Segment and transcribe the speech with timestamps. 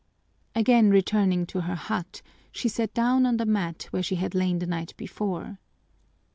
[0.55, 4.57] Again returning to her hut, she sat down on the mat where she had lain
[4.57, 5.59] the night before.